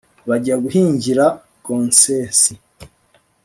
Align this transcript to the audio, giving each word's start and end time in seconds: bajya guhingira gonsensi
bajya 0.27 0.55
guhingira 0.63 1.25
gonsensi 1.65 2.51